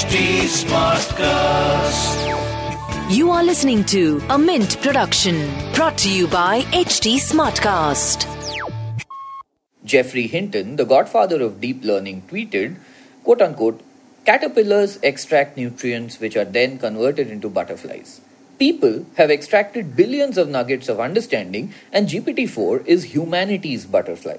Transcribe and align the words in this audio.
HT 0.00 0.48
Smartcast. 0.48 2.20
You 3.14 3.30
are 3.30 3.44
listening 3.44 3.84
to 3.92 4.22
a 4.30 4.38
Mint 4.38 4.80
production 4.80 5.36
brought 5.74 5.98
to 5.98 6.10
you 6.10 6.26
by 6.26 6.62
HT 6.72 7.16
Smartcast. 7.16 8.24
Geoffrey 9.84 10.26
Hinton, 10.26 10.76
the 10.76 10.86
godfather 10.86 11.42
of 11.42 11.60
deep 11.60 11.84
learning, 11.84 12.22
tweeted, 12.30 12.76
quote 13.24 13.42
unquote, 13.42 13.82
caterpillars 14.24 14.98
extract 15.02 15.58
nutrients 15.58 16.18
which 16.18 16.34
are 16.34 16.46
then 16.46 16.78
converted 16.78 17.28
into 17.28 17.50
butterflies. 17.50 18.22
People 18.58 19.04
have 19.18 19.30
extracted 19.30 19.94
billions 19.96 20.38
of 20.38 20.48
nuggets 20.48 20.88
of 20.88 20.98
understanding, 20.98 21.74
and 21.92 22.08
GPT 22.08 22.48
4 22.48 22.84
is 22.86 23.12
humanity's 23.12 23.84
butterfly. 23.84 24.38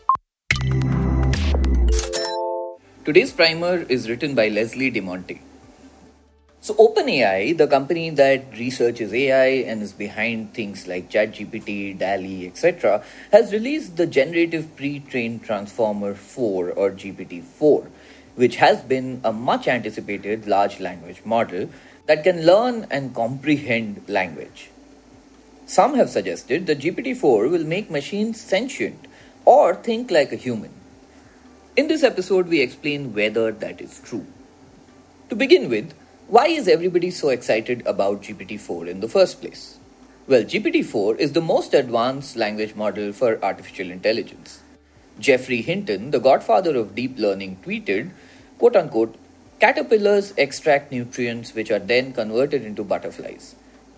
Today's 3.03 3.31
primer 3.31 3.77
is 3.89 4.07
written 4.07 4.35
by 4.35 4.49
Leslie 4.49 4.91
D'Monte. 4.91 5.39
So, 6.61 6.75
OpenAI, 6.75 7.57
the 7.57 7.65
company 7.65 8.11
that 8.11 8.55
researches 8.55 9.11
AI 9.11 9.63
and 9.65 9.81
is 9.81 9.91
behind 9.91 10.53
things 10.53 10.87
like 10.87 11.09
ChatGPT, 11.09 11.97
DALL-E, 11.97 12.45
etc., 12.45 13.03
has 13.31 13.51
released 13.51 13.97
the 13.97 14.05
Generative 14.05 14.75
Pre-trained 14.75 15.43
Transformer 15.43 16.13
4 16.13 16.73
or 16.73 16.91
GPT-4, 16.91 17.87
which 18.35 18.57
has 18.57 18.83
been 18.83 19.19
a 19.23 19.33
much 19.33 19.67
anticipated 19.67 20.45
large 20.45 20.79
language 20.79 21.23
model 21.25 21.71
that 22.05 22.23
can 22.23 22.45
learn 22.45 22.85
and 22.91 23.15
comprehend 23.15 24.03
language. 24.07 24.69
Some 25.65 25.95
have 25.95 26.11
suggested 26.11 26.67
that 26.67 26.77
GPT-4 26.77 27.49
will 27.49 27.63
make 27.63 27.89
machines 27.89 28.39
sentient 28.39 29.07
or 29.43 29.73
think 29.73 30.11
like 30.11 30.31
a 30.31 30.35
human. 30.35 30.80
In 31.77 31.87
this 31.87 32.03
episode, 32.03 32.49
we 32.49 32.59
explain 32.59 33.13
whether 33.13 33.49
that 33.49 33.79
is 33.79 34.01
true. 34.03 34.25
To 35.29 35.37
begin 35.37 35.69
with, 35.69 35.93
why 36.27 36.47
is 36.47 36.67
everybody 36.67 37.09
so 37.09 37.29
excited 37.29 37.81
about 37.87 38.23
GPT 38.23 38.59
4 38.59 38.87
in 38.87 38.99
the 38.99 39.07
first 39.07 39.39
place? 39.39 39.77
Well, 40.27 40.43
GPT 40.43 40.83
4 40.83 41.15
is 41.15 41.31
the 41.31 41.39
most 41.39 41.73
advanced 41.73 42.35
language 42.35 42.75
model 42.75 43.13
for 43.13 43.41
artificial 43.41 43.89
intelligence. 43.89 44.59
Geoffrey 45.17 45.61
Hinton, 45.61 46.11
the 46.11 46.19
godfather 46.19 46.75
of 46.75 46.93
deep 46.93 47.17
learning, 47.17 47.59
tweeted, 47.63 48.11
quote 48.57 48.75
unquote, 48.75 49.15
caterpillars 49.61 50.33
extract 50.35 50.91
nutrients 50.91 51.55
which 51.55 51.71
are 51.71 51.79
then 51.79 52.11
converted 52.11 52.65
into 52.65 52.83
butterflies. 52.83 53.55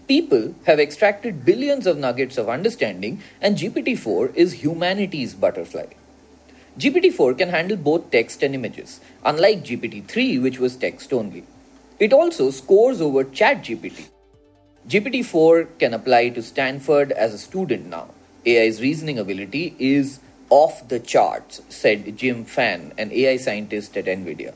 People 0.08 0.54
have 0.66 0.80
extracted 0.80 1.44
billions 1.44 1.88
of 1.88 1.98
nuggets 1.98 2.38
of 2.38 2.50
understanding, 2.50 3.24
and 3.42 3.58
GPT 3.58 3.98
4 3.98 4.28
is 4.36 4.62
humanity's 4.62 5.34
butterfly. 5.34 5.88
GPT-4 6.78 7.38
can 7.38 7.50
handle 7.50 7.78
both 7.78 8.10
text 8.10 8.42
and 8.42 8.56
images, 8.56 9.00
unlike 9.24 9.64
GPT-3 9.64 10.42
which 10.42 10.60
was 10.60 10.76
text 10.76 11.14
only. 11.14 11.44
It 12.00 12.12
also 12.12 12.50
scores 12.50 13.00
over 13.00 13.24
ChatGPT. 13.24 14.08
GPT-4 14.88 15.78
can 15.78 15.94
apply 15.94 16.30
to 16.30 16.42
Stanford 16.42 17.12
as 17.12 17.34
a 17.34 17.38
student 17.38 17.86
now. 17.86 18.10
AI's 18.46 18.82
reasoning 18.82 19.20
ability 19.20 19.76
is 19.78 20.20
off 20.50 20.88
the 20.88 21.00
charts, 21.00 21.62
said 21.70 22.18
Jim 22.18 22.44
Fan, 22.44 22.92
an 22.98 23.12
AI 23.12 23.38
scientist 23.38 23.96
at 23.96 24.06
Nvidia. 24.06 24.54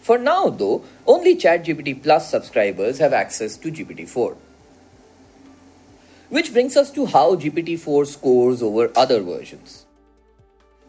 For 0.00 0.18
now, 0.18 0.48
though, 0.48 0.84
only 1.06 1.36
ChatGPT 1.36 2.02
Plus 2.02 2.30
subscribers 2.30 2.98
have 2.98 3.12
access 3.12 3.56
to 3.58 3.70
GPT-4. 3.72 4.36
Which 6.28 6.52
brings 6.52 6.76
us 6.76 6.90
to 6.92 7.06
how 7.06 7.34
GPT-4 7.34 8.06
scores 8.06 8.62
over 8.62 8.90
other 8.96 9.20
versions. 9.20 9.81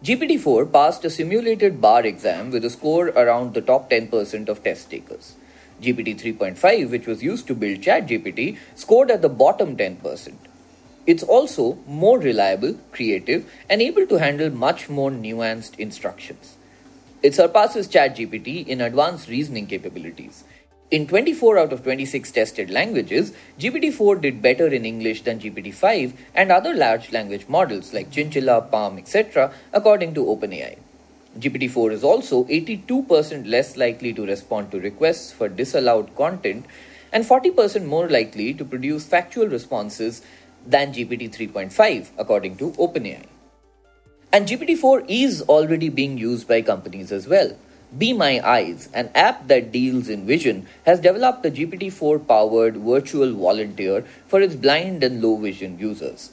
GPT-4 0.03 0.69
passed 0.69 1.05
a 1.05 1.09
simulated 1.09 1.79
bar 1.79 2.05
exam 2.05 2.51
with 2.51 2.65
a 2.65 2.69
score 2.69 3.07
around 3.07 3.53
the 3.53 3.61
top 3.61 3.89
10% 3.89 4.49
of 4.49 4.61
test 4.61 4.89
takers. 4.89 5.35
GPT 5.81 6.19
3.5, 6.19 6.89
which 6.89 7.07
was 7.07 7.23
used 7.23 7.47
to 7.47 7.55
build 7.55 7.79
ChatGPT, 7.79 8.57
scored 8.75 9.09
at 9.09 9.21
the 9.21 9.29
bottom 9.29 9.77
10%. 9.77 10.33
It's 11.07 11.23
also 11.23 11.77
more 11.87 12.19
reliable, 12.19 12.75
creative, 12.91 13.49
and 13.69 13.81
able 13.81 14.05
to 14.07 14.19
handle 14.19 14.49
much 14.49 14.89
more 14.89 15.09
nuanced 15.09 15.79
instructions. 15.79 16.57
It 17.21 17.33
surpasses 17.33 17.87
ChatGPT 17.87 18.67
in 18.67 18.81
advanced 18.81 19.29
reasoning 19.29 19.67
capabilities. 19.67 20.43
In 20.93 21.07
24 21.07 21.57
out 21.57 21.73
of 21.73 21.81
26 21.81 22.29
tested 22.29 22.69
languages, 22.69 23.33
GPT-4 23.59 24.21
did 24.21 24.43
better 24.43 24.67
in 24.67 24.85
English 24.85 25.23
than 25.23 25.39
GPT-5 25.39 26.13
and 26.35 26.51
other 26.51 26.75
large 26.75 27.11
language 27.11 27.47
models 27.47 27.95
like 27.95 28.11
Chinchilla, 28.11 28.69
PaLM, 28.71 28.99
etc., 28.99 29.51
according 29.73 30.13
to 30.13 30.23
OpenAI. 30.23 30.77
GPT-4 31.39 31.93
is 31.93 32.03
also 32.03 32.43
82% 32.43 33.49
less 33.49 33.75
likely 33.75 34.13
to 34.13 34.23
respond 34.23 34.69
to 34.69 34.79
requests 34.79 35.31
for 35.31 35.49
disallowed 35.49 36.15
content 36.15 36.67
and 37.11 37.25
40% 37.25 37.87
more 37.87 38.07
likely 38.07 38.53
to 38.53 38.63
produce 38.63 39.03
factual 39.03 39.47
responses 39.47 40.21
than 40.67 40.93
GPT 40.93 41.35
3.5, 41.35 42.09
according 42.19 42.57
to 42.57 42.69
OpenAI. 42.73 43.25
And 44.31 44.47
GPT 44.47 44.77
4 44.77 45.05
is 45.07 45.41
already 45.41 45.89
being 45.89 46.19
used 46.19 46.47
by 46.47 46.61
companies 46.61 47.11
as 47.11 47.27
well. 47.27 47.57
Be 47.95 48.11
My 48.11 48.41
Eyes, 48.43 48.89
an 48.93 49.11
app 49.13 49.47
that 49.49 49.71
deals 49.71 50.09
in 50.09 50.25
vision, 50.25 50.65
has 50.83 50.99
developed 50.99 51.45
a 51.45 51.51
GPT 51.51 51.91
4 51.91 52.17
powered 52.17 52.77
virtual 52.77 53.33
volunteer 53.33 54.03
for 54.27 54.41
its 54.41 54.55
blind 54.55 55.03
and 55.03 55.21
low 55.21 55.35
vision 55.37 55.77
users. 55.77 56.31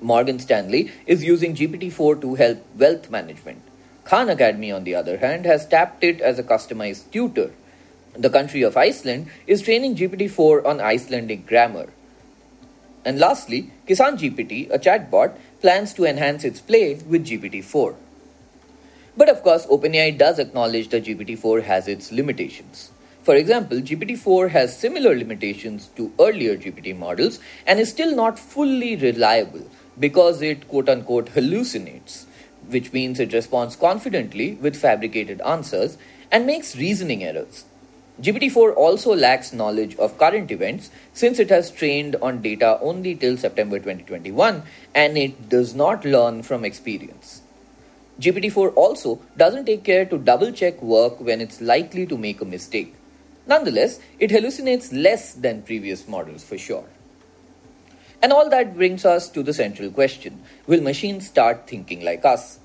Morgan 0.00 0.38
Stanley 0.38 0.92
is 1.04 1.24
using 1.24 1.56
GPT 1.56 1.90
4 1.90 2.16
to 2.16 2.36
help 2.36 2.64
wealth 2.76 3.10
management. 3.10 3.60
Khan 4.04 4.28
Academy, 4.28 4.70
on 4.70 4.84
the 4.84 4.94
other 4.94 5.18
hand, 5.18 5.46
has 5.46 5.66
tapped 5.66 6.04
it 6.04 6.20
as 6.20 6.38
a 6.38 6.44
customized 6.44 7.10
tutor. 7.10 7.50
The 8.16 8.30
country 8.30 8.62
of 8.62 8.76
Iceland 8.76 9.28
is 9.48 9.62
training 9.62 9.96
GPT 9.96 10.30
4 10.30 10.64
on 10.64 10.80
Icelandic 10.80 11.44
grammar. 11.44 11.88
And 13.04 13.18
lastly, 13.18 13.72
Kisan 13.88 14.16
GPT, 14.16 14.70
a 14.70 14.78
chatbot, 14.78 15.36
plans 15.60 15.92
to 15.94 16.04
enhance 16.04 16.44
its 16.44 16.60
play 16.60 16.94
with 16.94 17.26
GPT 17.26 17.64
4. 17.64 17.96
But 19.18 19.28
of 19.28 19.42
course, 19.42 19.66
OpenAI 19.66 20.16
does 20.16 20.38
acknowledge 20.38 20.90
that 20.90 21.02
GPT-4 21.02 21.64
has 21.64 21.88
its 21.88 22.12
limitations. 22.12 22.92
For 23.24 23.34
example, 23.34 23.78
GPT-4 23.78 24.50
has 24.50 24.78
similar 24.78 25.16
limitations 25.16 25.88
to 25.96 26.12
earlier 26.20 26.56
GPT 26.56 26.96
models 26.96 27.40
and 27.66 27.80
is 27.80 27.90
still 27.90 28.14
not 28.14 28.38
fully 28.38 28.94
reliable 28.94 29.66
because 29.98 30.40
it 30.40 30.68
quote 30.68 30.88
unquote 30.88 31.30
hallucinates, 31.30 32.26
which 32.68 32.92
means 32.92 33.18
it 33.18 33.32
responds 33.32 33.74
confidently 33.74 34.52
with 34.52 34.76
fabricated 34.76 35.40
answers 35.40 35.98
and 36.30 36.46
makes 36.46 36.76
reasoning 36.76 37.24
errors. 37.24 37.64
GPT-4 38.22 38.76
also 38.76 39.16
lacks 39.16 39.52
knowledge 39.52 39.96
of 39.96 40.16
current 40.16 40.52
events 40.52 40.90
since 41.12 41.40
it 41.40 41.50
has 41.50 41.72
trained 41.72 42.14
on 42.22 42.40
data 42.40 42.78
only 42.80 43.16
till 43.16 43.36
September 43.36 43.80
2021 43.80 44.62
and 44.94 45.18
it 45.18 45.48
does 45.48 45.74
not 45.74 46.04
learn 46.04 46.44
from 46.44 46.64
experience. 46.64 47.42
GPT-4 48.20 48.72
also 48.74 49.20
doesn't 49.36 49.66
take 49.66 49.84
care 49.84 50.04
to 50.04 50.18
double 50.18 50.50
check 50.50 50.82
work 50.82 51.20
when 51.20 51.40
it's 51.40 51.60
likely 51.60 52.04
to 52.06 52.18
make 52.18 52.40
a 52.40 52.44
mistake. 52.44 52.94
Nonetheless, 53.46 54.00
it 54.18 54.30
hallucinates 54.30 54.92
less 54.92 55.34
than 55.34 55.62
previous 55.62 56.08
models 56.08 56.42
for 56.42 56.58
sure. 56.58 56.84
And 58.20 58.32
all 58.32 58.50
that 58.50 58.74
brings 58.74 59.04
us 59.04 59.28
to 59.30 59.44
the 59.44 59.54
central 59.54 59.90
question 59.90 60.42
Will 60.66 60.82
machines 60.82 61.28
start 61.28 61.68
thinking 61.68 62.04
like 62.04 62.24
us? 62.24 62.58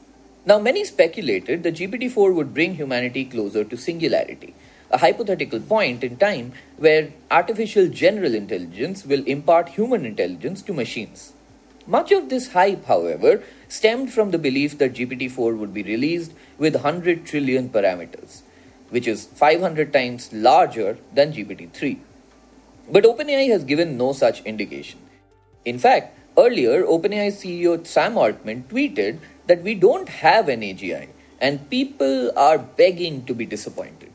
Now, 0.45 0.59
many 0.59 0.83
speculated 0.83 1.63
that 1.63 1.75
GPT 1.75 2.11
4 2.11 2.33
would 2.33 2.53
bring 2.53 2.73
humanity 2.75 3.23
closer 3.23 3.63
to 3.63 3.77
singularity, 3.77 4.55
a 4.89 4.97
hypothetical 4.97 5.59
point 5.59 6.03
in 6.03 6.17
time 6.17 6.53
where 6.77 7.13
artificial 7.31 7.87
general 7.87 8.33
intelligence 8.33 9.05
will 9.05 9.23
impart 9.25 9.69
human 9.69 10.05
intelligence 10.05 10.63
to 10.63 10.73
machines. 10.73 11.33
Much 11.85 12.13
of 12.13 12.29
this 12.29 12.53
hype, 12.53 12.85
however, 12.85 13.43
stemmed 13.67 14.13
from 14.13 14.31
the 14.31 14.37
belief 14.37 14.77
that 14.77 14.93
GPT 14.93 15.29
4 15.29 15.55
would 15.55 15.73
be 15.73 15.83
released 15.83 16.31
with 16.57 16.75
100 16.75 17.25
trillion 17.25 17.67
parameters, 17.67 18.41
which 18.89 19.05
is 19.05 19.25
500 19.25 19.91
times 19.91 20.31
larger 20.31 20.97
than 21.13 21.33
GPT 21.33 21.71
3. 21.73 21.99
But 22.89 23.03
OpenAI 23.03 23.49
has 23.49 23.65
given 23.65 23.97
no 23.97 24.13
such 24.13 24.41
indication. 24.43 24.99
In 25.65 25.77
fact, 25.77 26.17
earlier, 26.37 26.83
OpenAI 26.83 27.27
CEO 27.27 27.85
Sam 27.85 28.17
Altman 28.17 28.63
tweeted 28.69 29.19
that 29.47 29.61
we 29.61 29.75
don't 29.75 30.07
have 30.07 30.47
an 30.47 30.61
AGI 30.61 31.09
and 31.41 31.69
people 31.69 32.31
are 32.37 32.57
begging 32.57 33.25
to 33.25 33.33
be 33.33 33.45
disappointed. 33.45 34.13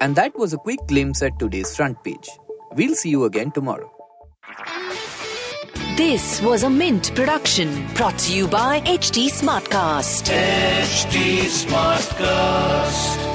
And 0.00 0.14
that 0.16 0.36
was 0.36 0.52
a 0.52 0.58
quick 0.58 0.80
glimpse 0.86 1.22
at 1.22 1.38
today's 1.40 1.74
front 1.74 2.02
page. 2.04 2.28
We'll 2.76 2.94
see 2.94 3.10
you 3.10 3.24
again 3.24 3.52
tomorrow. 3.52 3.90
This 5.96 6.42
was 6.42 6.64
a 6.64 6.70
Mint 6.70 7.14
production 7.14 7.86
brought 7.94 8.18
to 8.18 8.34
you 8.34 8.48
by 8.48 8.80
HT 8.80 9.30
Smartcast. 9.30 10.28
HT 10.28 11.44
Smartcast. 11.46 13.33